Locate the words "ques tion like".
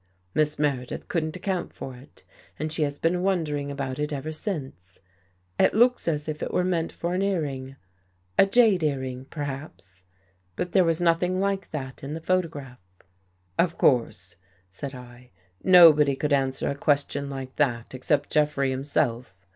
16.75-17.57